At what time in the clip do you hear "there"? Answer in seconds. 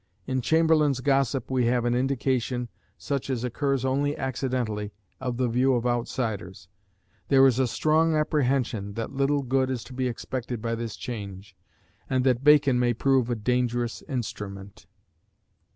7.27-7.45